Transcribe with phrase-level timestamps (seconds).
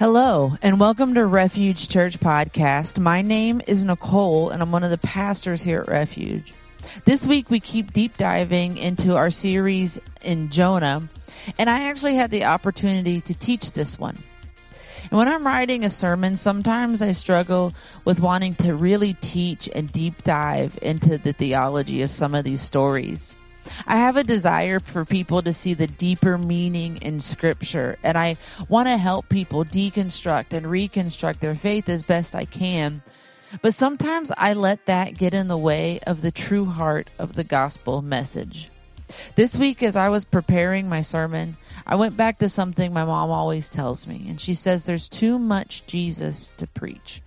[0.00, 2.98] Hello, and welcome to Refuge Church Podcast.
[2.98, 6.54] My name is Nicole, and I'm one of the pastors here at Refuge.
[7.04, 11.06] This week, we keep deep diving into our series in Jonah,
[11.58, 14.16] and I actually had the opportunity to teach this one.
[15.10, 17.74] And when I'm writing a sermon, sometimes I struggle
[18.06, 22.62] with wanting to really teach and deep dive into the theology of some of these
[22.62, 23.34] stories.
[23.86, 28.36] I have a desire for people to see the deeper meaning in scripture, and I
[28.68, 33.02] want to help people deconstruct and reconstruct their faith as best I can.
[33.62, 37.44] But sometimes I let that get in the way of the true heart of the
[37.44, 38.70] gospel message.
[39.34, 41.56] This week, as I was preparing my sermon,
[41.86, 45.38] I went back to something my mom always tells me, and she says there's too
[45.38, 47.22] much Jesus to preach.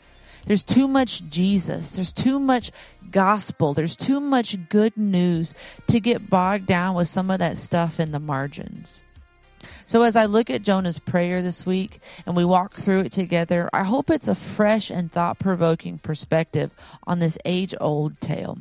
[0.46, 1.94] There's too much Jesus.
[1.94, 2.72] There's too much
[3.12, 3.74] gospel.
[3.74, 5.54] There's too much good news
[5.88, 9.04] to get bogged down with some of that stuff in the margins.
[9.86, 13.70] So, as I look at Jonah's prayer this week and we walk through it together,
[13.72, 16.72] I hope it's a fresh and thought provoking perspective
[17.08, 18.58] on this age old tale.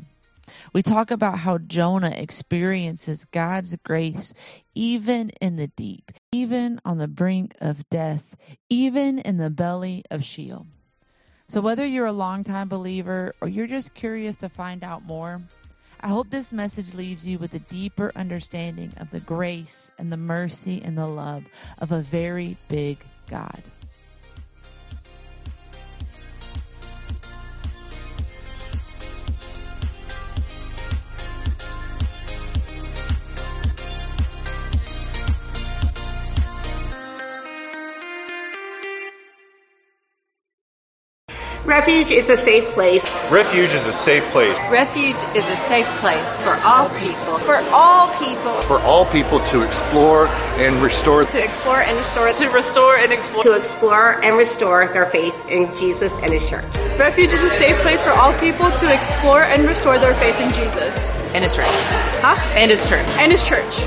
[0.72, 4.32] We talk about how Jonah experiences God's grace
[4.74, 8.36] even in the deep, even on the brink of death,
[8.68, 10.66] even in the belly of Sheol.
[11.52, 15.42] So, whether you're a longtime believer or you're just curious to find out more,
[16.00, 20.16] I hope this message leaves you with a deeper understanding of the grace and the
[20.16, 21.44] mercy and the love
[21.78, 22.96] of a very big
[23.28, 23.62] God.
[41.72, 43.02] Refuge is a safe place.
[43.30, 44.60] Refuge is a safe place.
[44.70, 47.38] Refuge is a safe place for all people.
[47.38, 48.60] For all people.
[48.60, 51.24] For all people to explore and restore.
[51.24, 52.30] To explore and restore.
[52.30, 53.42] To restore and explore.
[53.44, 56.76] To explore and restore their faith in Jesus and His church.
[56.98, 60.52] Refuge is a safe place for all people to explore and restore their faith in
[60.52, 61.10] Jesus.
[61.32, 61.64] And His church.
[62.20, 62.36] Huh?
[62.54, 63.06] And His church.
[63.16, 63.86] And His church.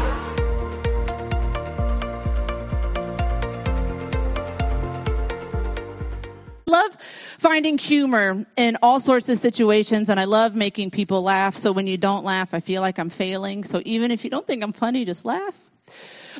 [6.65, 6.97] Love
[7.45, 11.55] finding humor in all sorts of situations and I love making people laugh.
[11.55, 13.63] So when you don't laugh, I feel like I'm failing.
[13.65, 15.55] So even if you don't think I'm funny, just laugh.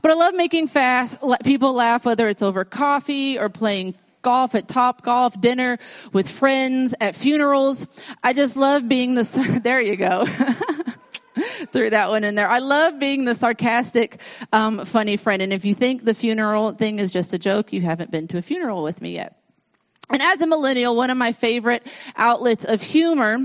[0.02, 4.68] But I love making fast people laugh, whether it's over coffee or playing golf at
[4.68, 5.78] Topgolf, dinner
[6.12, 7.86] with friends, at funerals.
[8.24, 10.26] I just love being the, there you go.
[11.72, 12.50] Threw that one in there.
[12.50, 14.20] I love being the sarcastic,
[14.52, 15.44] um, funny friend.
[15.44, 18.40] And if you think the funeral thing is just a joke, you haven't been to
[18.40, 19.40] a funeral with me yet.
[20.10, 21.86] And as a millennial, one of my favorite
[22.16, 23.40] outlets of humor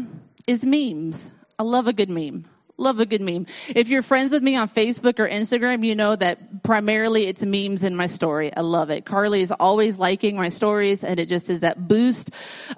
[0.47, 1.31] is memes.
[1.59, 2.47] I love a good meme.
[2.77, 3.47] Love a good meme.
[3.69, 7.83] If you're friends with me on Facebook or Instagram, you know that primarily it's memes
[7.83, 8.55] in my story.
[8.57, 9.05] I love it.
[9.05, 12.31] Carly is always liking my stories and it just is that boost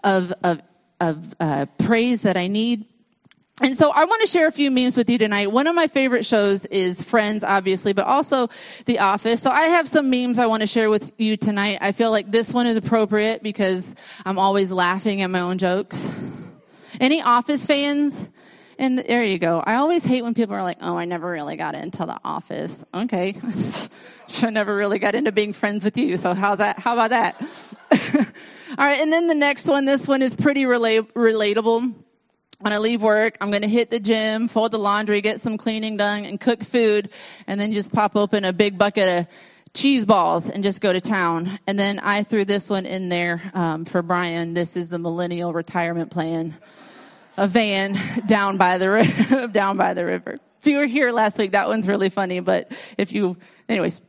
[0.03, 0.61] of, of,
[1.01, 2.87] of uh, praise that I need.
[3.61, 5.53] And so I want to share a few memes with you tonight.
[5.53, 8.49] One of my favorite shows is Friends, obviously, but also
[8.87, 9.43] The Office.
[9.43, 11.79] So I have some memes I want to share with you tonight.
[11.83, 16.11] I feel like this one is appropriate because I'm always laughing at my own jokes.
[16.99, 18.27] Any Office fans?
[18.79, 19.63] And there you go.
[19.65, 22.87] I always hate when people are like, oh, I never really got into The Office.
[22.95, 23.37] Okay.
[24.43, 26.17] I never really got into being friends with you.
[26.17, 26.79] So how's that?
[26.79, 27.41] How about that?
[28.79, 28.99] All right.
[28.99, 32.02] And then the next one, this one is pretty rela- relatable
[32.63, 35.59] when I leave work, I'm going to hit the gym, fold the laundry, get some
[35.59, 37.11] cleaning done, and cook food,
[37.49, 39.27] and then just pop open a big bucket of
[39.75, 41.59] cheese balls and just go to town.
[41.67, 44.53] And then I threw this one in there um, for Brian.
[44.53, 46.57] This is the millennial retirement plan,
[47.37, 50.39] a van down by the down by the river.
[50.61, 52.39] If you were here last week, that one's really funny.
[52.39, 53.37] But if you,
[53.69, 54.01] anyways,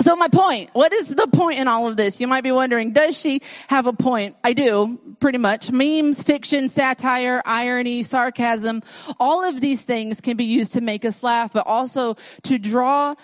[0.00, 2.20] so my point, what is the point in all of this?
[2.20, 4.36] You might be wondering, does she have a point?
[4.42, 5.70] I do, pretty much.
[5.70, 8.82] Memes, fiction, satire, irony, sarcasm,
[9.18, 13.14] all of these things can be used to make us laugh, but also to draw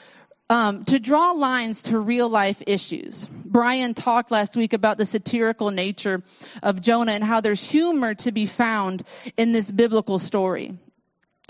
[0.49, 3.29] um, to draw lines to real life issues.
[3.44, 6.22] Brian talked last week about the satirical nature
[6.62, 9.02] of Jonah and how there's humor to be found
[9.37, 10.79] in this biblical story.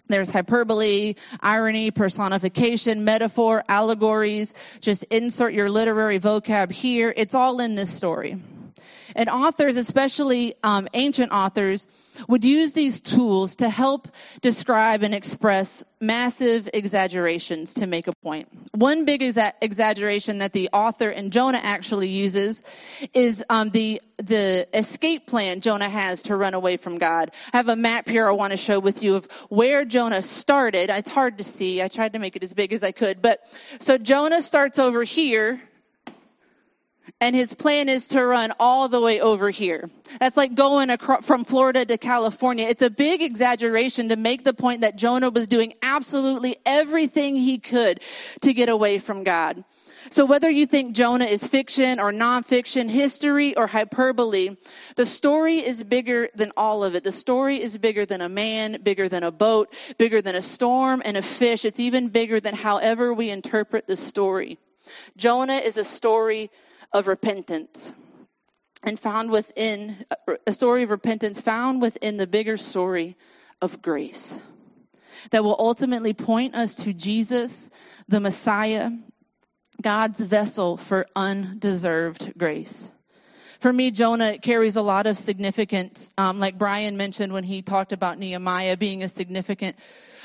[0.09, 4.55] There's hyperbole, irony, personification, metaphor, allegories.
[4.81, 7.13] Just insert your literary vocab here.
[7.17, 8.41] It's all in this story.
[9.15, 11.89] And authors, especially um, ancient authors,
[12.29, 14.09] would use these tools to help
[14.41, 18.49] describe and express massive exaggerations to make a point.
[18.73, 22.63] One big exa- exaggeration that the author and Jonah actually uses
[23.15, 27.31] is um, the the escape plan Jonah has to run away from God.
[27.53, 30.89] I have a map here I want to show with you of where Jonah started.
[30.89, 31.83] It's hard to see.
[31.83, 33.41] I tried to make it as big as I could, but
[33.79, 35.61] so Jonah starts over here
[37.21, 39.91] and his plan is to run all the way over here.
[40.21, 42.67] That's like going across, from Florida to California.
[42.69, 47.59] It's a big exaggeration to make the point that Jonah was doing absolutely everything he
[47.59, 48.01] could
[48.43, 49.65] to get away from God.
[50.09, 54.57] So whether you think Jonah is fiction or nonfiction, history or hyperbole,
[54.95, 57.03] the story is bigger than all of it.
[57.03, 61.03] The story is bigger than a man, bigger than a boat, bigger than a storm
[61.05, 61.65] and a fish.
[61.65, 64.59] It's even bigger than however we interpret the story.
[65.17, 66.51] Jonah is a story
[66.97, 67.93] of repentance
[68.83, 70.07] and found within
[70.47, 73.17] a story of repentance found within the bigger story
[73.61, 74.39] of grace
[75.31, 77.69] that will ultimately point us to Jesus,
[78.09, 78.91] the Messiah,
[79.83, 82.91] God's vessel for undeserved grace.
[83.61, 86.13] For me, Jonah carries a lot of significance.
[86.17, 89.77] Um, like Brian mentioned when he talked about Nehemiah being a significant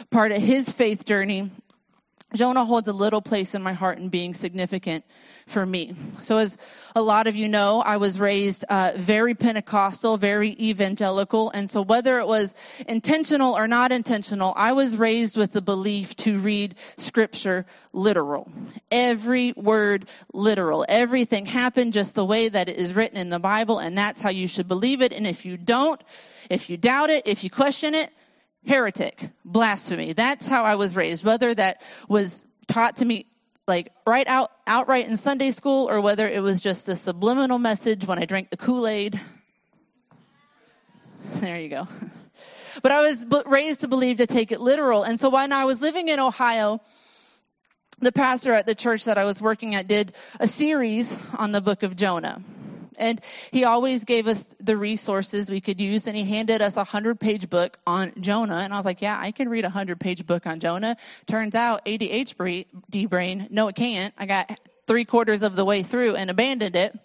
[0.09, 1.51] part of his faith journey.
[2.33, 5.03] Jonah holds a little place in my heart in being significant
[5.47, 5.95] for me.
[6.21, 6.57] So, as
[6.95, 11.81] a lot of you know, I was raised uh, very Pentecostal, very evangelical, and so
[11.81, 12.55] whether it was
[12.87, 18.49] intentional or not intentional, I was raised with the belief to read Scripture literal.
[18.91, 20.85] Every word literal.
[20.87, 24.29] Everything happened just the way that it is written in the Bible, and that's how
[24.29, 25.11] you should believe it.
[25.11, 26.01] And if you don't,
[26.49, 28.11] if you doubt it, if you question it,
[28.65, 30.13] heretic, blasphemy.
[30.13, 31.23] That's how I was raised.
[31.23, 33.27] Whether that was taught to me
[33.67, 38.05] like right out outright in Sunday school or whether it was just a subliminal message
[38.05, 39.19] when I drank the Kool-Aid.
[41.35, 41.87] There you go.
[42.81, 45.03] But I was raised to believe to take it literal.
[45.03, 46.79] And so when I was living in Ohio,
[47.99, 51.61] the pastor at the church that I was working at did a series on the
[51.61, 52.41] book of Jonah.
[52.97, 53.21] And
[53.51, 56.07] he always gave us the resources we could use.
[56.07, 58.57] And he handed us a hundred page book on Jonah.
[58.57, 60.97] And I was like, yeah, I can read a hundred page book on Jonah.
[61.27, 64.13] Turns out ADHD brain, no, it can't.
[64.17, 66.97] I got three quarters of the way through and abandoned it.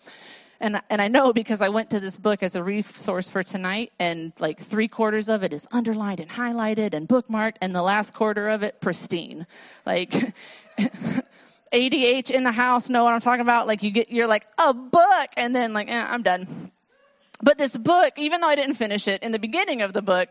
[0.58, 3.92] And, and I know because I went to this book as a resource for tonight
[3.98, 8.14] and like three quarters of it is underlined and highlighted and bookmarked and the last
[8.14, 9.46] quarter of it pristine.
[9.84, 10.34] Like,
[11.72, 13.66] ADH in the house know what I'm talking about?
[13.66, 16.70] Like you get, you're like, a book, and then like, eh, I'm done.
[17.42, 20.30] But this book, even though I didn't finish it, in the beginning of the book,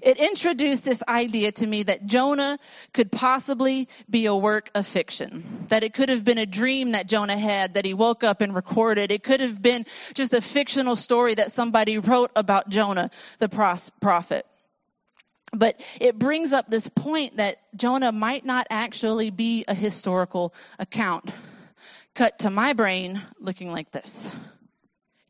[0.00, 2.58] it introduced this idea to me that Jonah
[2.92, 5.66] could possibly be a work of fiction.
[5.68, 8.54] That it could have been a dream that Jonah had that he woke up and
[8.54, 9.10] recorded.
[9.10, 14.46] It could have been just a fictional story that somebody wrote about Jonah, the prophet.
[15.52, 21.30] But it brings up this point that Jonah might not actually be a historical account.
[22.14, 24.30] Cut to my brain looking like this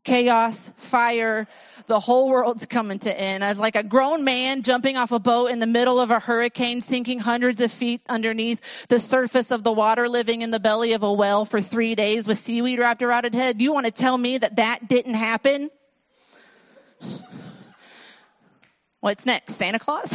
[0.07, 1.47] chaos, fire,
[1.87, 3.43] the whole world's coming to end.
[3.43, 6.79] As like a grown man jumping off a boat in the middle of a hurricane,
[6.79, 11.03] sinking hundreds of feet underneath the surface of the water, living in the belly of
[11.03, 13.61] a well for three days with seaweed wrapped around his head.
[13.61, 15.69] You want to tell me that that didn't happen?
[19.07, 19.53] What's next?
[19.53, 20.13] Santa Claus?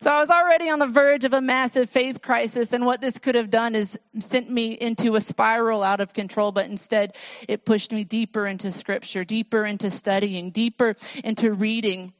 [0.00, 3.20] So I was already on the verge of a massive faith crisis, and what this
[3.20, 7.14] could have done is sent me into a spiral out of control, but instead
[7.46, 12.14] it pushed me deeper into scripture, deeper into studying, deeper into reading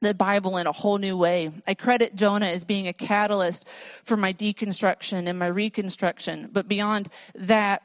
[0.00, 1.52] the Bible in a whole new way.
[1.66, 3.66] I credit Jonah as being a catalyst
[4.02, 7.82] for my deconstruction and my reconstruction, but beyond that,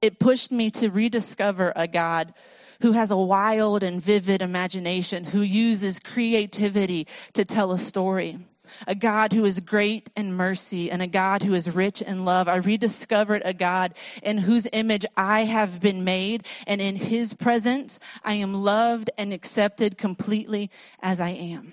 [0.00, 2.34] it pushed me to rediscover a God
[2.80, 8.38] who has a wild and vivid imagination, who uses creativity to tell a story.
[8.86, 12.48] A God who is great in mercy and a God who is rich in love.
[12.48, 17.98] I rediscovered a God in whose image I have been made and in his presence
[18.24, 21.72] I am loved and accepted completely as I am.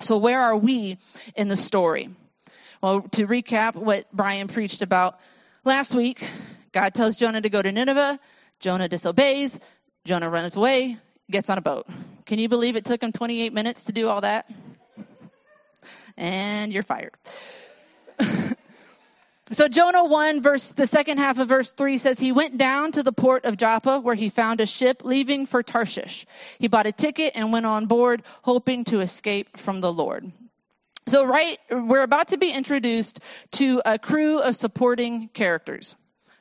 [0.00, 0.98] So where are we
[1.34, 2.10] in the story?
[2.80, 5.18] Well, to recap what Brian preached about
[5.64, 6.24] last week,
[6.72, 8.20] God tells Jonah to go to Nineveh.
[8.60, 9.58] Jonah disobeys.
[10.08, 10.96] Jonah runs away,
[11.30, 11.86] gets on a boat.
[12.24, 14.50] Can you believe it took him 28 minutes to do all that?
[16.16, 17.12] And you're fired.
[19.52, 23.02] so Jonah 1 verse the second half of verse 3 says he went down to
[23.02, 26.24] the port of Joppa where he found a ship leaving for Tarshish.
[26.58, 30.32] He bought a ticket and went on board hoping to escape from the Lord.
[31.06, 33.20] So right we're about to be introduced
[33.52, 35.96] to a crew of supporting characters,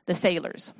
[0.07, 0.73] the sailors.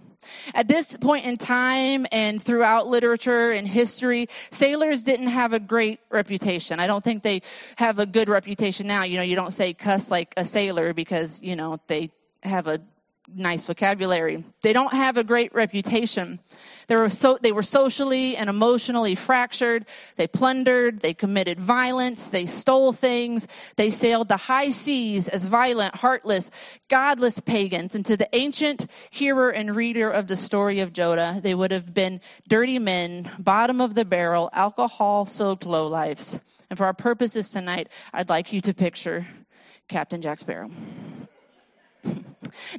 [0.54, 6.00] At this point in time and throughout literature and history, sailors didn't have a great
[6.10, 6.80] reputation.
[6.80, 7.42] I don't think they
[7.78, 9.04] have a good reputation now.
[9.04, 12.12] You know, you don't say cuss like a sailor because, you know, they
[12.44, 12.82] have a
[13.34, 14.44] nice vocabulary.
[14.62, 16.40] They don't have a great reputation.
[16.88, 19.86] They were, so, they were socially and emotionally fractured.
[20.16, 21.02] They plundered.
[21.02, 22.30] They committed violence.
[22.30, 23.48] They stole things.
[23.76, 26.50] They sailed the high seas as violent, heartless,
[26.88, 27.94] godless pagans.
[27.94, 31.94] And to the ancient hearer and reader of the story of Jonah, they would have
[31.94, 36.40] been dirty men, bottom of the barrel, alcohol soaked lowlifes.
[36.70, 39.28] And for our purposes tonight, I'd like you to picture
[39.88, 40.70] Captain Jack Sparrow.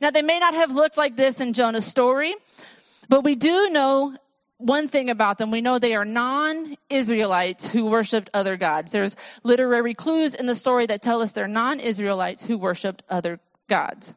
[0.00, 2.34] Now, they may not have looked like this in Jonah's story,
[3.08, 4.16] but we do know
[4.58, 5.50] one thing about them.
[5.50, 8.92] We know they are non Israelites who worshiped other gods.
[8.92, 13.40] There's literary clues in the story that tell us they're non Israelites who worshiped other
[13.68, 14.14] gods.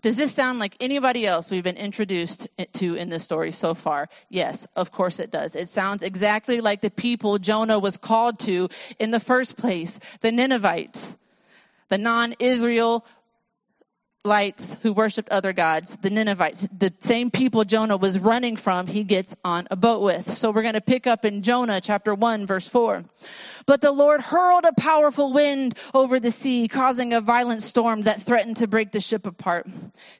[0.00, 4.08] Does this sound like anybody else we've been introduced to in this story so far?
[4.28, 5.54] Yes, of course it does.
[5.54, 8.68] It sounds exactly like the people Jonah was called to
[8.98, 11.18] in the first place the Ninevites,
[11.88, 13.04] the non Israel
[14.24, 19.02] lights who worshiped other gods, the Ninevites, the same people Jonah was running from, he
[19.02, 20.36] gets on a boat with.
[20.38, 23.04] So we're going to pick up in Jonah chapter 1 verse 4.
[23.66, 28.22] But the Lord hurled a powerful wind over the sea, causing a violent storm that
[28.22, 29.66] threatened to break the ship apart.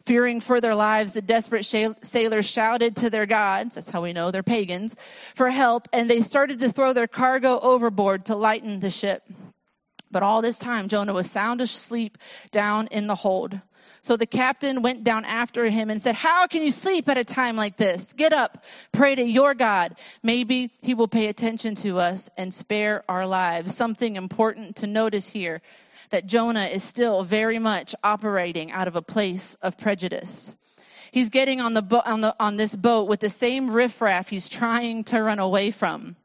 [0.05, 4.33] Fearing for their lives, the desperate sailors shouted to their gods, that's how we know
[4.33, 4.97] they're pagans,
[5.37, 9.23] for help, and they started to throw their cargo overboard to lighten the ship.
[10.11, 12.19] But all this time, Jonah was sound asleep
[12.51, 13.61] down in the hold.
[14.01, 17.25] So the captain went down after him and said, How can you sleep at a
[17.25, 18.13] time like this?
[18.13, 19.97] Get up, pray to your God.
[20.23, 23.75] Maybe he will pay attention to us and spare our lives.
[23.75, 25.63] Something important to notice here
[26.11, 30.53] that Jonah is still very much operating out of a place of prejudice.
[31.13, 34.49] He's getting on the, bo- on, the on this boat with the same riffraff he's
[34.49, 36.17] trying to run away from.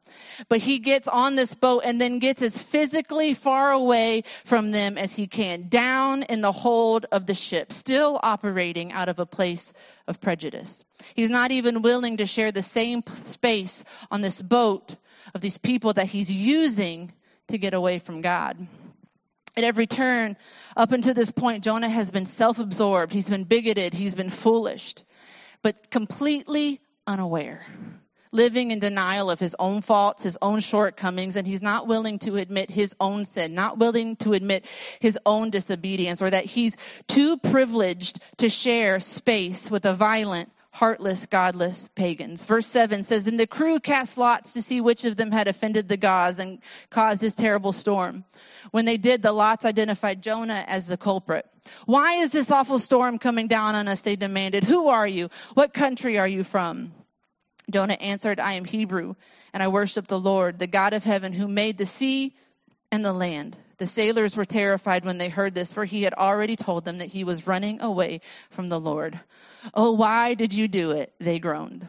[0.48, 4.98] But he gets on this boat and then gets as physically far away from them
[4.98, 9.26] as he can, down in the hold of the ship, still operating out of a
[9.26, 9.72] place
[10.06, 10.84] of prejudice.
[11.14, 14.96] He's not even willing to share the same space on this boat
[15.34, 17.12] of these people that he's using
[17.48, 18.66] to get away from God.
[19.56, 20.36] At every turn,
[20.76, 24.94] up until this point, Jonah has been self absorbed, he's been bigoted, he's been foolish,
[25.62, 27.66] but completely unaware
[28.32, 32.36] living in denial of his own faults, his own shortcomings, and he's not willing to
[32.36, 34.64] admit his own sin, not willing to admit
[35.00, 41.26] his own disobedience, or that he's too privileged to share space with a violent, heartless,
[41.26, 42.44] godless pagans.
[42.44, 45.88] Verse 7 says, And the crew cast lots to see which of them had offended
[45.88, 48.24] the gods and caused this terrible storm.
[48.70, 51.46] When they did, the lots identified Jonah as the culprit.
[51.86, 54.02] Why is this awful storm coming down on us?
[54.02, 54.64] They demanded.
[54.64, 55.30] Who are you?
[55.54, 56.92] What country are you from?
[57.70, 59.14] Jonah answered, I am Hebrew,
[59.52, 62.34] and I worship the Lord, the God of heaven, who made the sea
[62.90, 63.56] and the land.
[63.78, 67.08] The sailors were terrified when they heard this, for he had already told them that
[67.08, 68.20] he was running away
[68.50, 69.20] from the Lord.
[69.72, 71.12] Oh, why did you do it?
[71.20, 71.86] They groaned.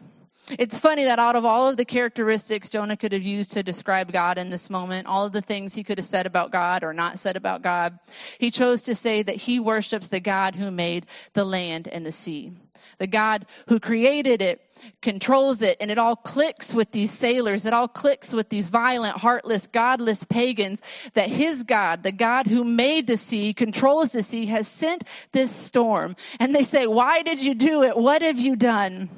[0.58, 4.12] It's funny that out of all of the characteristics Jonah could have used to describe
[4.12, 6.92] God in this moment, all of the things he could have said about God or
[6.92, 7.98] not said about God,
[8.38, 12.12] he chose to say that he worships the God who made the land and the
[12.12, 12.52] sea.
[12.98, 14.60] The God who created it,
[15.00, 17.64] controls it, and it all clicks with these sailors.
[17.64, 20.82] It all clicks with these violent, heartless, godless pagans
[21.14, 25.50] that his God, the God who made the sea, controls the sea, has sent this
[25.50, 26.16] storm.
[26.38, 27.96] And they say, Why did you do it?
[27.96, 29.08] What have you done?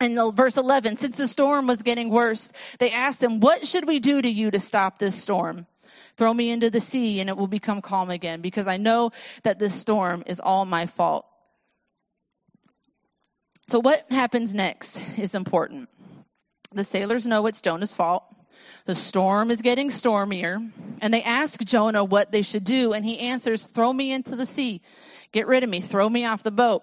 [0.00, 4.00] In verse 11, since the storm was getting worse, they asked him, What should we
[4.00, 5.66] do to you to stop this storm?
[6.16, 9.10] Throw me into the sea and it will become calm again because I know
[9.42, 11.26] that this storm is all my fault.
[13.66, 15.88] So, what happens next is important.
[16.72, 18.24] The sailors know it's Jonah's fault.
[18.86, 20.58] The storm is getting stormier,
[21.00, 24.46] and they ask Jonah what they should do, and he answers, Throw me into the
[24.46, 24.82] sea.
[25.32, 25.80] Get rid of me.
[25.80, 26.82] Throw me off the boat.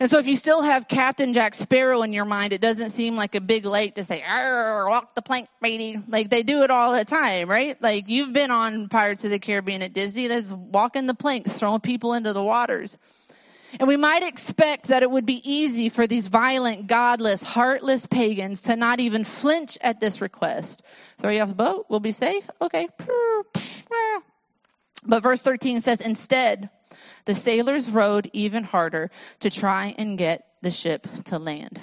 [0.00, 3.16] And so if you still have Captain Jack Sparrow in your mind, it doesn't seem
[3.16, 6.02] like a big lake to say, walk the plank, matey.
[6.08, 7.80] Like they do it all the time, right?
[7.82, 11.80] Like you've been on Pirates of the Caribbean at Disney, that's walking the plank, throwing
[11.80, 12.96] people into the waters.
[13.78, 18.62] And we might expect that it would be easy for these violent, godless, heartless pagans
[18.62, 20.82] to not even flinch at this request.
[21.20, 22.48] Throw you off the boat, we'll be safe.
[22.62, 22.88] Okay.
[25.04, 26.70] But verse 13 says, instead,
[27.24, 29.10] the sailors rowed even harder
[29.40, 31.80] to try and get the ship to land.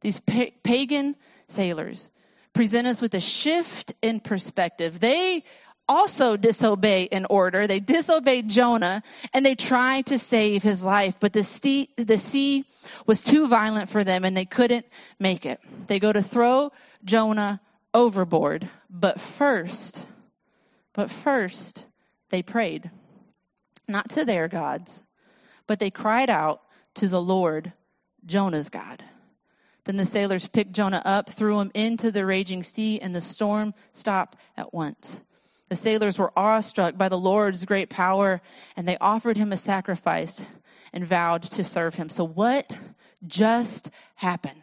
[0.00, 1.16] These pa- pagan
[1.48, 2.10] sailors
[2.52, 5.00] present us with a shift in perspective.
[5.00, 5.44] They
[5.88, 7.66] also disobey an order.
[7.66, 9.02] They disobeyed Jonah
[9.32, 12.64] and they tried to save his life, but the, sea, the sea
[13.06, 14.86] was too violent for them and they couldn't
[15.18, 15.60] make it.
[15.88, 16.72] They go to throw
[17.04, 17.60] Jonah
[17.92, 20.06] overboard, but first,
[20.94, 21.84] but first,
[22.30, 22.90] they prayed
[23.88, 25.02] not to their gods,
[25.66, 26.62] but they cried out
[26.94, 27.72] to the Lord,
[28.24, 29.04] Jonah's God.
[29.84, 33.74] Then the sailors picked Jonah up, threw him into the raging sea, and the storm
[33.92, 35.22] stopped at once.
[35.68, 38.40] The sailors were awestruck by the Lord's great power,
[38.76, 40.44] and they offered him a sacrifice
[40.92, 42.08] and vowed to serve him.
[42.08, 42.70] So, what
[43.26, 44.62] just happened?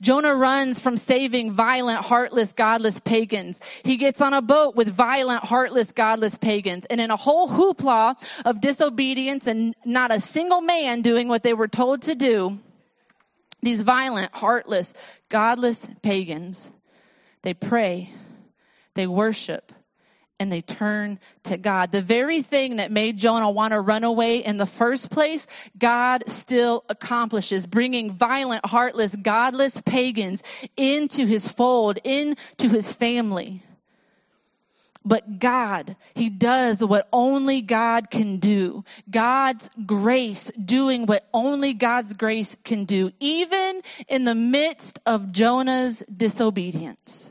[0.00, 3.60] Jonah runs from saving violent, heartless, godless pagans.
[3.82, 6.84] He gets on a boat with violent, heartless, godless pagans.
[6.86, 11.54] And in a whole hoopla of disobedience and not a single man doing what they
[11.54, 12.58] were told to do,
[13.62, 14.92] these violent, heartless,
[15.28, 16.70] godless pagans,
[17.42, 18.10] they pray,
[18.94, 19.72] they worship,
[20.40, 21.92] and they turn to God.
[21.92, 25.46] The very thing that made Jonah want to run away in the first place,
[25.78, 30.42] God still accomplishes, bringing violent, heartless, godless pagans
[30.76, 33.62] into his fold, into his family.
[35.04, 38.84] But God, He does what only God can do.
[39.10, 46.02] God's grace doing what only God's grace can do, even in the midst of Jonah's
[46.04, 47.30] disobedience.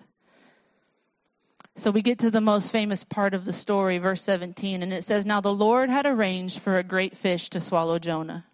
[1.75, 5.03] So we get to the most famous part of the story, verse 17, and it
[5.03, 8.45] says, Now the Lord had arranged for a great fish to swallow Jonah.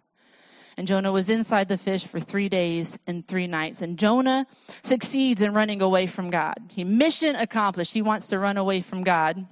[0.76, 3.82] And Jonah was inside the fish for three days and three nights.
[3.82, 4.46] And Jonah
[4.82, 6.54] succeeds in running away from God.
[6.70, 7.92] He mission accomplished.
[7.92, 9.46] He wants to run away from God.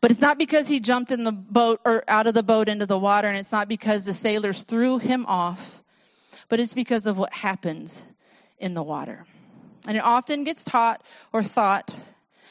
[0.00, 2.86] But it's not because he jumped in the boat or out of the boat into
[2.86, 5.82] the water, and it's not because the sailors threw him off,
[6.48, 8.02] but it's because of what happens
[8.56, 9.26] in the water.
[9.86, 11.02] And it often gets taught
[11.34, 11.94] or thought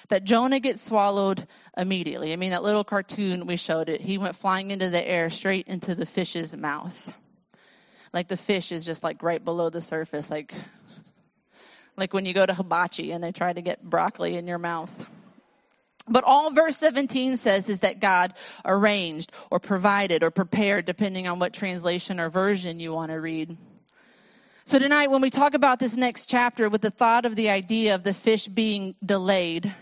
[0.08, 2.34] that Jonah gets swallowed immediately.
[2.34, 5.68] I mean, that little cartoon we showed it, he went flying into the air straight
[5.68, 7.14] into the fish's mouth.
[8.14, 10.54] Like the fish is just like right below the surface, like
[12.00, 15.08] like when you go to hibachi and they try to get broccoli in your mouth.
[16.08, 18.34] But all verse 17 says is that God
[18.66, 23.58] arranged or provided or prepared, depending on what translation or version you want to read.
[24.66, 27.96] So tonight, when we talk about this next chapter with the thought of the idea
[27.96, 29.74] of the fish being delayed,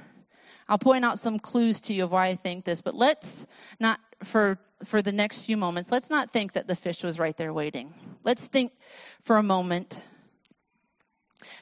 [0.69, 3.47] I'll point out some clues to you of why I think this, but let's
[3.79, 7.35] not, for, for the next few moments, let's not think that the fish was right
[7.37, 7.93] there waiting.
[8.23, 8.73] Let's think
[9.21, 9.95] for a moment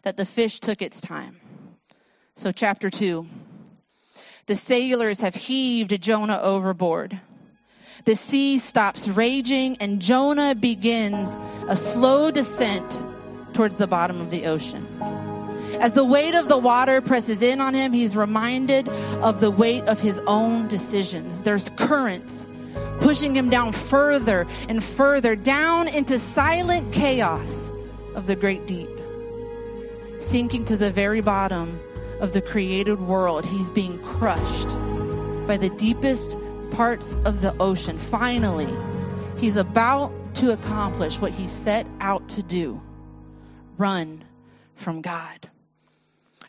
[0.04, 1.40] that the fish took its time.
[2.36, 3.28] So, chapter 2
[4.48, 7.20] the sailors have heaved Jonah overboard.
[8.04, 11.36] The sea stops raging, and Jonah begins
[11.68, 12.86] a slow descent
[13.56, 14.86] towards the bottom of the ocean.
[15.80, 19.84] As the weight of the water presses in on him, he's reminded of the weight
[19.84, 21.44] of his own decisions.
[21.44, 22.48] There's currents
[23.02, 27.72] pushing him down further and further, down into silent chaos
[28.16, 28.90] of the great deep.
[30.20, 31.80] Sinking to the very bottom
[32.20, 34.70] of the created world, he's being crushed
[35.46, 36.38] by the deepest
[36.72, 37.98] parts of the ocean.
[37.98, 38.74] Finally,
[39.38, 42.82] he's about to accomplish what he set out to do
[43.78, 44.24] run
[44.76, 45.50] from God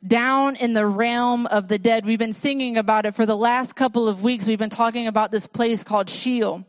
[0.06, 2.04] down in the realm of the dead.
[2.04, 4.46] We've been singing about it for the last couple of weeks.
[4.46, 6.64] We've been talking about this place called Sheol.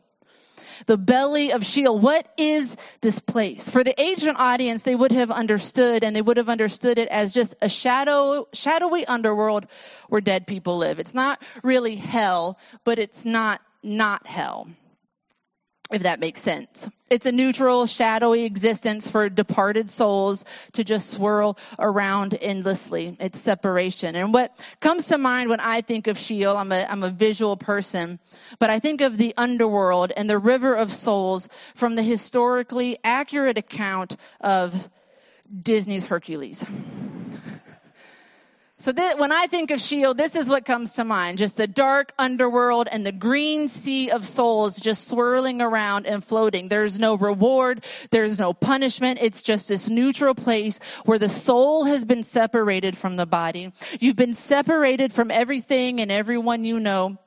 [0.85, 1.97] The belly of Sheol.
[1.97, 3.67] What is this place?
[3.67, 7.33] For the ancient audience, they would have understood and they would have understood it as
[7.33, 9.65] just a shadow, shadowy underworld
[10.09, 10.99] where dead people live.
[10.99, 14.67] It's not really hell, but it's not not hell
[15.91, 16.89] if that makes sense.
[17.09, 20.43] It's a neutral, shadowy existence for departed souls
[20.73, 23.15] to just swirl around endlessly.
[23.19, 24.15] It's separation.
[24.15, 27.55] And what comes to mind when I think of Sheol, I'm a, I'm a visual
[27.55, 28.19] person,
[28.59, 33.57] but I think of the underworld and the river of souls from the historically accurate
[33.57, 34.89] account of
[35.63, 36.65] Disney's Hercules.
[38.79, 41.39] So when I think of Sheol, this is what comes to mind.
[41.39, 46.67] Just the dark underworld and the green sea of souls just swirling around and floating.
[46.67, 47.83] There's no reward.
[48.11, 49.17] There's no punishment.
[49.19, 53.73] It's just this neutral place where the soul has been separated from the body.
[53.99, 57.17] You've been separated from everything and everyone you know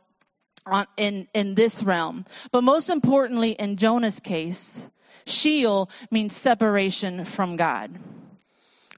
[0.66, 2.26] on, in, in this realm.
[2.52, 4.88] But most importantly, in Jonah's case,
[5.26, 7.98] Sheol means separation from God.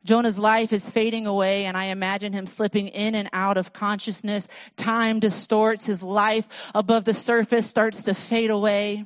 [0.04, 4.48] Jonah's life is fading away, and I imagine him slipping in and out of consciousness.
[4.76, 5.86] Time distorts.
[5.86, 9.04] His life above the surface starts to fade away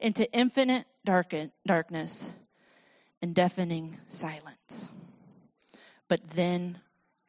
[0.00, 2.30] into infinite darkness
[3.20, 4.88] and deafening silence.
[6.08, 6.80] But then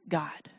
[0.08, 0.50] God.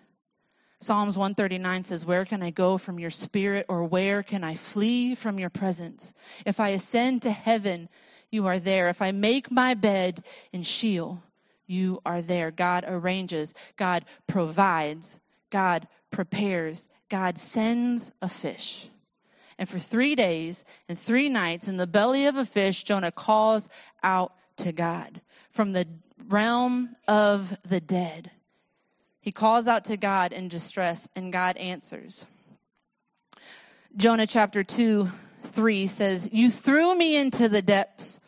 [0.80, 5.14] Psalms 139 says, Where can I go from your spirit, or where can I flee
[5.14, 6.14] from your presence?
[6.46, 7.88] If I ascend to heaven,
[8.30, 8.88] you are there.
[8.88, 11.22] If I make my bed in Sheol,
[11.68, 12.50] you are there.
[12.50, 18.88] God arranges, God provides, God prepares, God sends a fish.
[19.58, 23.68] And for three days and three nights in the belly of a fish, Jonah calls
[24.02, 25.86] out to God from the
[26.28, 28.30] realm of the dead.
[29.20, 32.26] He calls out to God in distress, and God answers.
[33.96, 35.10] Jonah chapter 2,
[35.52, 38.20] 3 says, You threw me into the depths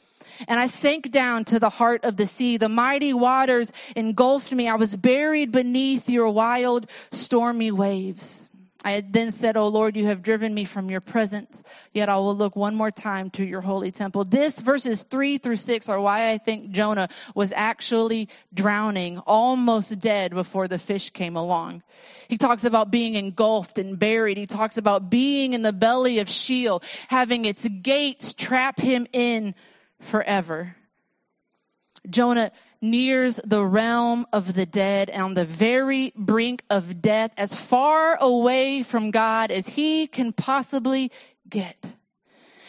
[0.48, 2.56] and I sank down to the heart of the sea.
[2.56, 4.68] The mighty waters engulfed me.
[4.68, 8.48] I was buried beneath your wild, stormy waves.
[8.82, 12.34] I then said, O Lord, you have driven me from your presence, yet I will
[12.34, 14.24] look one more time to your holy temple.
[14.24, 20.32] This verses three through six are why I think Jonah was actually drowning, almost dead
[20.32, 21.82] before the fish came along.
[22.28, 24.38] He talks about being engulfed and buried.
[24.38, 29.54] He talks about being in the belly of Sheol, having its gates trap him in
[30.00, 30.76] forever.
[32.08, 38.16] Jonah nears the realm of the dead on the very brink of death, as far
[38.20, 41.12] away from God as he can possibly
[41.48, 41.76] get.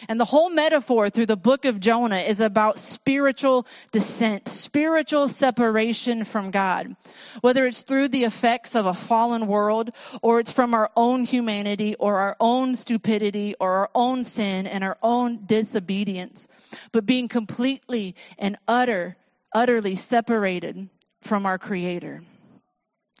[0.08, 6.24] And the whole metaphor through the book of Jonah is about spiritual descent, spiritual separation
[6.24, 6.96] from God.
[7.40, 11.94] Whether it's through the effects of a fallen world, or it's from our own humanity,
[11.96, 16.48] or our own stupidity, or our own sin and our own disobedience.
[16.90, 19.16] But being completely and utter,
[19.54, 20.88] utterly separated
[21.20, 22.22] from our Creator.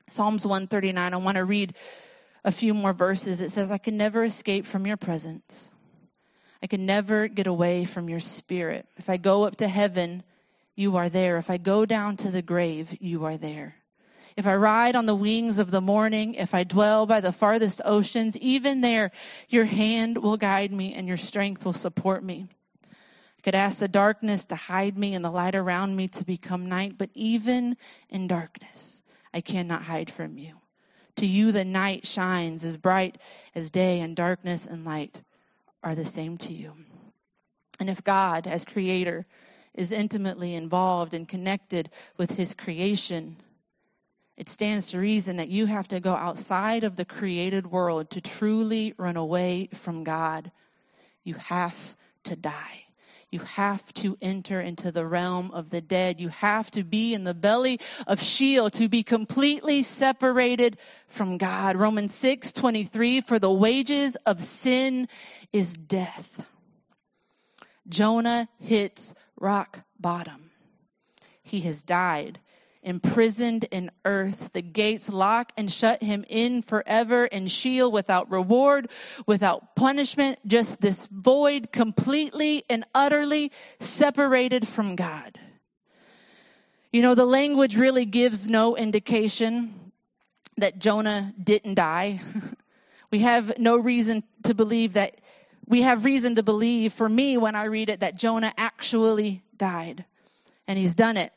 [0.08, 1.74] Psalms 139, I want to read
[2.44, 3.40] a few more verses.
[3.40, 5.70] It says, I can never escape from your presence.
[6.62, 8.86] I can never get away from your spirit.
[8.96, 10.22] If I go up to heaven,
[10.76, 11.36] you are there.
[11.38, 13.76] If I go down to the grave, you are there.
[14.36, 17.82] If I ride on the wings of the morning, if I dwell by the farthest
[17.84, 19.10] oceans, even there,
[19.48, 22.46] your hand will guide me and your strength will support me.
[22.90, 26.68] I could ask the darkness to hide me and the light around me to become
[26.68, 27.76] night, but even
[28.08, 29.02] in darkness,
[29.34, 30.54] I cannot hide from you.
[31.16, 33.18] To you, the night shines as bright
[33.54, 35.18] as day, and darkness and light
[35.82, 36.74] are the same to you.
[37.80, 39.26] And if God, as creator,
[39.74, 43.36] is intimately involved and connected with his creation,
[44.36, 48.20] it stands to reason that you have to go outside of the created world to
[48.20, 50.52] truly run away from God.
[51.24, 52.84] You have to die.
[53.32, 56.20] You have to enter into the realm of the dead.
[56.20, 60.76] You have to be in the belly of Sheol to be completely separated
[61.08, 61.76] from God.
[61.76, 65.08] Romans 6 23, for the wages of sin
[65.50, 66.44] is death.
[67.88, 70.50] Jonah hits rock bottom.
[71.42, 72.38] He has died
[72.82, 74.50] imprisoned in earth.
[74.52, 78.88] The gates lock and shut him in forever in Sheol without reward,
[79.26, 85.38] without punishment, just this void completely and utterly separated from God.
[86.92, 89.92] You know, the language really gives no indication
[90.58, 92.20] that Jonah didn't die.
[93.10, 95.16] we have no reason to believe that,
[95.66, 100.04] we have reason to believe, for me, when I read it, that Jonah actually died.
[100.66, 101.32] And he's done it.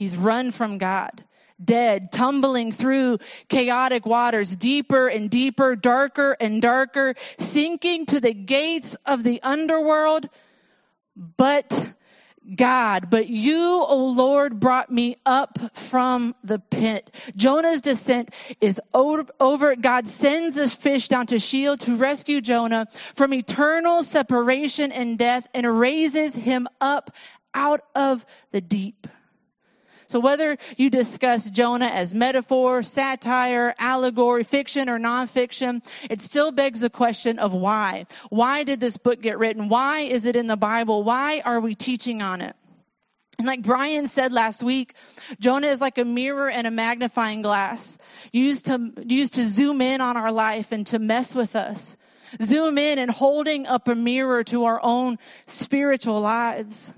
[0.00, 1.24] He's run from God,
[1.62, 3.18] dead, tumbling through
[3.50, 10.30] chaotic waters, deeper and deeper, darker and darker, sinking to the gates of the underworld.
[11.14, 11.92] But
[12.56, 17.14] God, but you, O Lord, brought me up from the pit.
[17.36, 18.30] Jonah's descent
[18.62, 19.76] is over.
[19.76, 25.46] God sends this fish down to Sheol to rescue Jonah from eternal separation and death
[25.52, 27.10] and raises him up
[27.52, 29.06] out of the deep.
[30.10, 36.80] So whether you discuss Jonah as metaphor, satire, allegory, fiction, or nonfiction, it still begs
[36.80, 38.06] the question of why.
[38.28, 39.68] Why did this book get written?
[39.68, 41.04] Why is it in the Bible?
[41.04, 42.56] Why are we teaching on it?
[43.38, 44.94] And like Brian said last week,
[45.38, 47.96] Jonah is like a mirror and a magnifying glass
[48.32, 51.96] used to, used to zoom in on our life and to mess with us.
[52.42, 56.94] Zoom in and holding up a mirror to our own spiritual lives.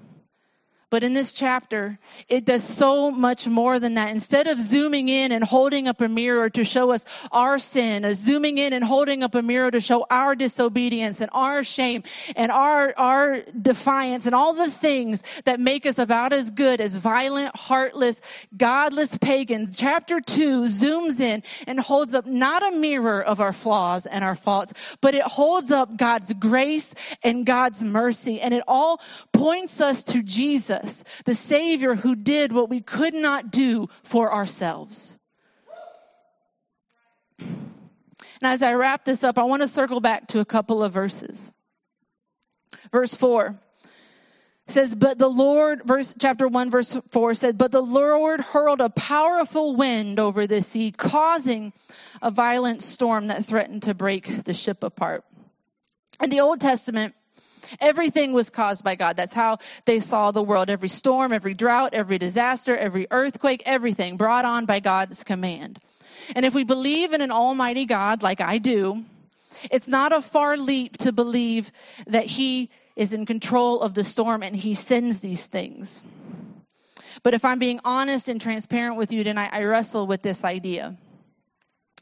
[0.93, 4.11] But in this chapter, it does so much more than that.
[4.11, 8.13] Instead of zooming in and holding up a mirror to show us our sin, uh,
[8.13, 12.03] zooming in and holding up a mirror to show our disobedience and our shame
[12.37, 16.95] and our, our defiance and all the things that make us about as good as
[16.95, 18.21] violent, heartless,
[18.55, 24.05] godless pagans, chapter two zooms in and holds up not a mirror of our flaws
[24.05, 28.43] and our faults, but it holds up God's grace and God's mercy.
[28.43, 29.01] And it all
[29.33, 34.33] points us to Jesus us, the Savior who did what we could not do for
[34.33, 35.19] ourselves.
[38.43, 40.93] And as I wrap this up, I want to circle back to a couple of
[40.93, 41.53] verses.
[42.91, 43.59] Verse 4
[44.67, 48.91] says, But the Lord, verse chapter 1, verse 4 said, But the Lord hurled a
[48.91, 51.73] powerful wind over the sea, causing
[52.21, 55.25] a violent storm that threatened to break the ship apart.
[56.21, 57.15] In the Old Testament,
[57.81, 59.17] Everything was caused by God.
[59.17, 60.71] That's how they saw the world.
[60.71, 65.79] Every storm, every drought, every disaster, every earthquake, everything brought on by God's command.
[66.35, 69.05] And if we believe in an almighty God, like I do,
[69.71, 71.73] it's not a far leap to believe
[72.07, 76.03] that he is in control of the storm and he sends these things.
[77.23, 80.97] But if I'm being honest and transparent with you tonight, I wrestle with this idea.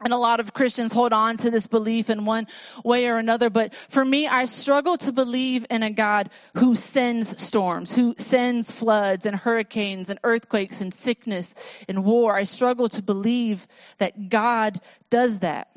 [0.03, 2.47] And a lot of Christians hold on to this belief in one
[2.83, 3.51] way or another.
[3.51, 8.71] But for me, I struggle to believe in a God who sends storms, who sends
[8.71, 11.53] floods and hurricanes and earthquakes and sickness
[11.87, 12.35] and war.
[12.35, 13.67] I struggle to believe
[13.99, 15.69] that God does that.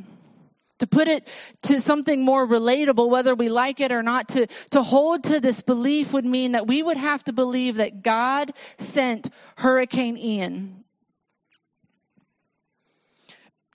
[0.78, 1.28] To put it
[1.62, 5.60] to something more relatable, whether we like it or not, to, to hold to this
[5.60, 10.83] belief would mean that we would have to believe that God sent Hurricane Ian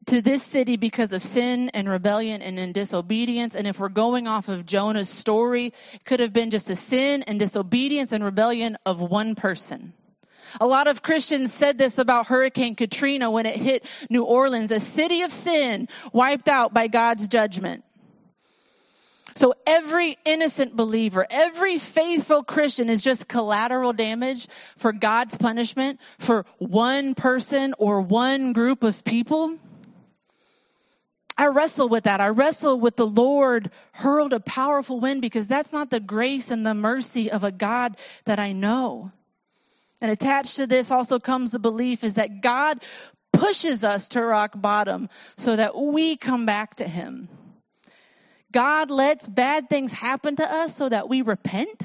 [0.10, 3.54] to this city because of sin and rebellion and in disobedience.
[3.54, 7.24] And if we're going off of Jonah's story, it could have been just a sin
[7.28, 9.94] and disobedience and rebellion of one person.
[10.60, 14.80] A lot of Christians said this about Hurricane Katrina when it hit New Orleans, a
[14.80, 17.84] city of sin wiped out by God's judgment.
[19.36, 26.48] So every innocent believer, every faithful Christian is just collateral damage for God's punishment for
[26.58, 29.60] one person or one group of people.
[31.40, 32.20] I wrestle with that.
[32.20, 36.66] I wrestle with the Lord hurled a powerful wind because that's not the grace and
[36.66, 39.14] the mercy of a God that I know.
[40.02, 42.84] And attached to this also comes the belief is that God
[43.32, 47.30] pushes us to rock bottom so that we come back to Him.
[48.52, 51.84] God lets bad things happen to us so that we repent?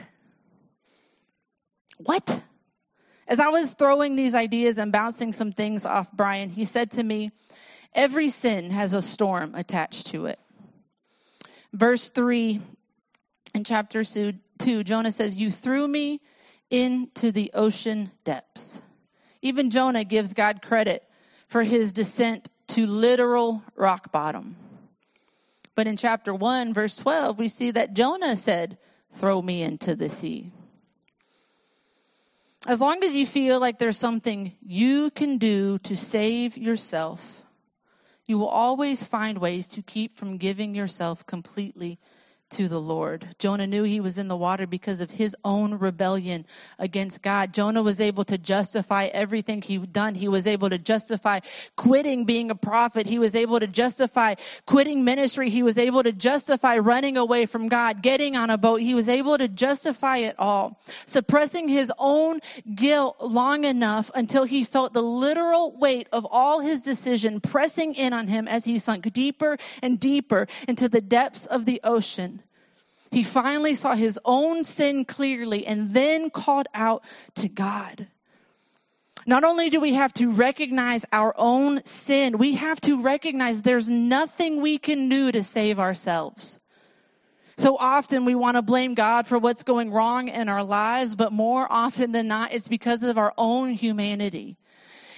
[1.99, 2.43] What?
[3.29, 7.05] As I was throwing these ideas and bouncing some things off Brian, he said to
[7.05, 7.31] me,
[7.95, 10.41] Every sin has a storm attached to it.
[11.73, 12.61] Verse 3
[13.55, 16.21] in chapter 2, Jonah says, You threw me
[16.71, 18.83] into the ocean depths.
[19.43, 21.05] Even Jonah gives God credit
[21.47, 24.57] for his descent to literal rock bottom.
[25.77, 28.79] But in chapter 1, verse 12, we see that Jonah said,
[29.17, 30.51] Throw me into the sea.
[32.67, 37.44] As long as you feel like there's something you can do to save yourself,
[38.27, 41.99] you will always find ways to keep from giving yourself completely
[42.55, 43.35] to the Lord.
[43.41, 46.47] Jonah knew he was in the water because of his own rebellion
[46.79, 47.53] against God.
[47.53, 50.15] Jonah was able to justify everything he'd done.
[50.15, 51.41] He was able to justify
[51.75, 53.09] quitting being a prophet.
[53.09, 54.37] He was able to justify
[54.67, 55.51] quitting ministry.
[55.51, 58.81] He was able to justify running away from God, getting on a boat.
[58.81, 62.39] He was able to justify it all, suppressing his own
[62.73, 68.13] guilt long enough until he felt the literal weight of all his decision pressing in
[68.13, 72.44] on him as he sunk deeper and deeper into the depths of the ocean.
[73.15, 77.05] He finally saw his own sin clearly and then called out
[77.37, 78.09] to God.
[79.25, 83.89] Not only do we have to recognize our own sin, we have to recognize there's
[83.89, 86.59] nothing we can do to save ourselves.
[87.57, 91.33] So often we want to blame God for what's going wrong in our lives, but
[91.33, 94.57] more often than not, it's because of our own humanity.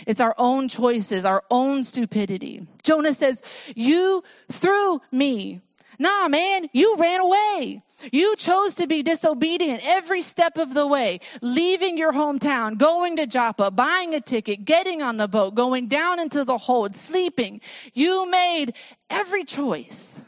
[0.07, 2.67] It's our own choices, our own stupidity.
[2.83, 3.41] Jonah says,
[3.75, 5.63] you threw me.
[5.99, 7.83] Nah, man, you ran away.
[8.13, 13.27] You chose to be disobedient every step of the way, leaving your hometown, going to
[13.27, 17.61] Joppa, buying a ticket, getting on the boat, going down into the hold, sleeping.
[17.95, 18.75] You made
[19.09, 20.23] every choice.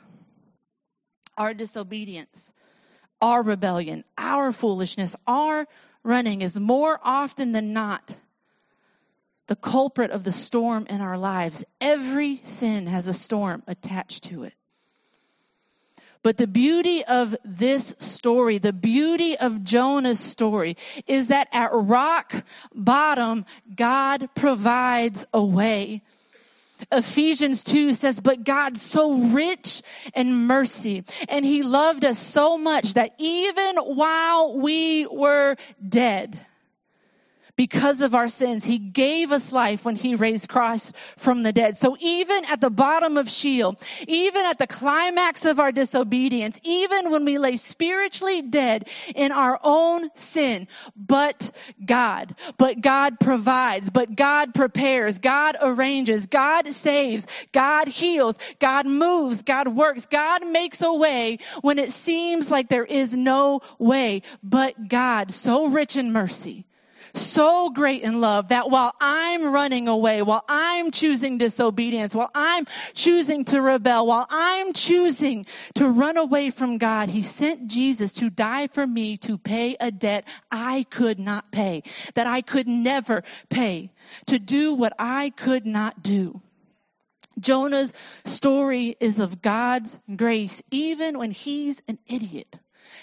[1.36, 2.52] Our disobedience,
[3.20, 5.66] our rebellion, our foolishness, our
[6.02, 8.16] running is more often than not
[9.46, 11.64] the culprit of the storm in our lives.
[11.80, 14.54] Every sin has a storm attached to it.
[16.22, 20.76] But the beauty of this story, the beauty of Jonah's story
[21.06, 26.02] is that at rock bottom, God provides a way.
[26.92, 29.82] Ephesians 2 says, but God's so rich
[30.14, 36.38] in mercy and he loved us so much that even while we were dead,
[37.58, 38.64] because of our sins.
[38.64, 41.76] He gave us life when he raised Christ from the dead.
[41.76, 47.10] So even at the bottom of Sheol, even at the climax of our disobedience, even
[47.10, 51.50] when we lay spiritually dead in our own sin, but
[51.84, 59.42] God, but God provides, but God prepares, God arranges, God saves, God heals, God moves,
[59.42, 64.88] God works, God makes a way when it seems like there is no way, but
[64.88, 66.64] God, so rich in mercy,
[67.14, 72.66] so great in love that while I'm running away, while I'm choosing disobedience, while I'm
[72.94, 78.30] choosing to rebel, while I'm choosing to run away from God, He sent Jesus to
[78.30, 81.82] die for me to pay a debt I could not pay,
[82.14, 83.90] that I could never pay,
[84.26, 86.42] to do what I could not do.
[87.38, 87.92] Jonah's
[88.24, 92.56] story is of God's grace, even when he's an idiot.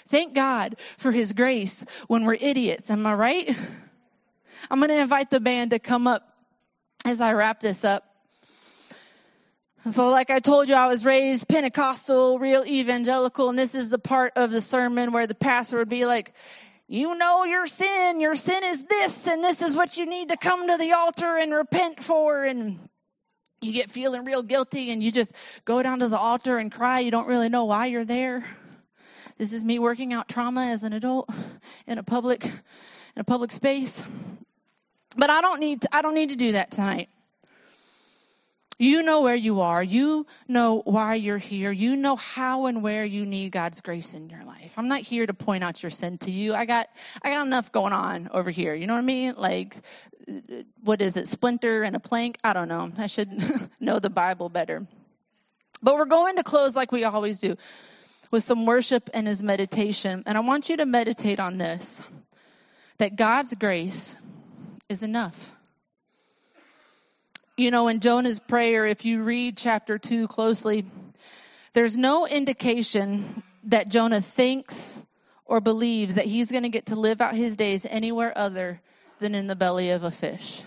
[0.08, 2.90] Thank God for his grace when we're idiots.
[2.90, 3.56] Am I right?
[4.70, 6.36] I'm going to invite the band to come up
[7.04, 8.04] as I wrap this up.
[9.90, 14.00] So, like I told you, I was raised Pentecostal, real evangelical, and this is the
[14.00, 16.34] part of the sermon where the pastor would be like,
[16.88, 18.20] you know your sin.
[18.20, 21.36] Your sin is this, and this is what you need to come to the altar
[21.36, 22.44] and repent for.
[22.44, 22.88] And
[23.60, 25.32] you get feeling real guilty, and you just
[25.64, 26.98] go down to the altar and cry.
[27.00, 28.44] You don't really know why you're there.
[29.38, 31.28] This is me working out trauma as an adult
[31.86, 34.04] in a public in a public space.
[35.16, 37.08] But I don't need to, I don't need to do that tonight.
[38.78, 39.82] You know where you are.
[39.82, 41.72] You know why you're here.
[41.72, 44.72] You know how and where you need God's grace in your life.
[44.76, 46.54] I'm not here to point out your sin to you.
[46.54, 46.88] I got
[47.22, 48.74] I got enough going on over here.
[48.74, 49.34] You know what I mean?
[49.38, 49.76] Like
[50.82, 51.26] what is it?
[51.26, 52.38] Splinter and a plank?
[52.44, 52.92] I don't know.
[52.98, 54.86] I should know the Bible better.
[55.82, 57.56] But we're going to close like we always do
[58.30, 60.22] with some worship and his meditation.
[60.26, 62.02] And I want you to meditate on this
[62.98, 64.16] that God's grace
[64.88, 65.54] is enough.
[67.56, 70.84] You know, in Jonah's prayer, if you read chapter 2 closely,
[71.72, 75.04] there's no indication that Jonah thinks
[75.44, 78.80] or believes that he's going to get to live out his days anywhere other
[79.20, 80.62] than in the belly of a fish.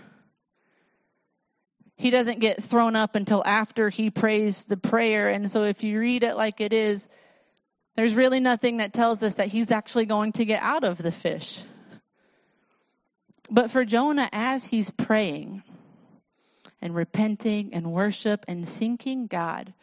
[1.95, 5.29] He doesn't get thrown up until after he prays the prayer.
[5.29, 7.10] And so if you read it like it is,
[7.95, 11.12] there's really nothing that tells us that he's actually going to get out of the
[11.12, 11.62] fish.
[13.49, 15.63] But for Jonah, as he's praying
[16.81, 19.73] and repenting and worship and seeking God,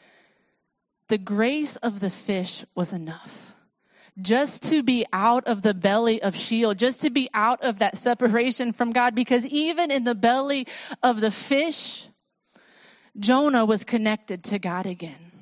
[1.08, 3.52] the grace of the fish was enough.
[4.20, 7.98] Just to be out of the belly of Sheol, just to be out of that
[7.98, 10.66] separation from God, because even in the belly
[11.02, 12.08] of the fish,
[13.18, 15.32] Jonah was connected to God again.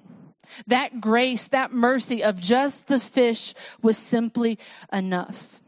[0.67, 4.59] That grace, that mercy of just the fish was simply
[4.93, 5.61] enough.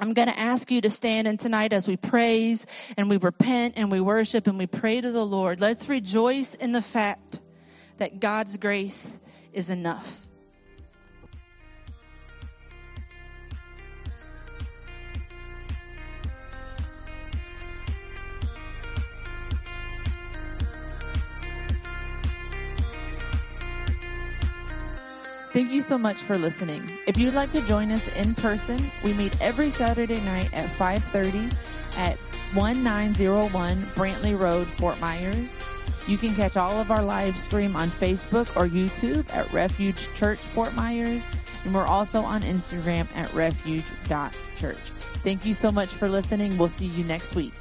[0.00, 2.64] I'm going to ask you to stand and tonight as we praise
[2.96, 5.60] and we repent and we worship and we pray to the Lord.
[5.60, 7.38] Let's rejoice in the fact
[7.98, 9.20] that God's grace
[9.52, 10.26] is enough.
[25.60, 26.82] Thank you so much for listening.
[27.06, 31.50] If you'd like to join us in person, we meet every Saturday night at 5:30
[31.98, 32.16] at
[32.54, 35.50] 1901 Brantley Road, Fort Myers.
[36.06, 40.38] You can catch all of our live stream on Facebook or YouTube at Refuge Church
[40.38, 41.22] Fort Myers,
[41.66, 44.78] and we're also on Instagram at refuge.church.
[45.22, 46.56] Thank you so much for listening.
[46.56, 47.52] We'll see you next week.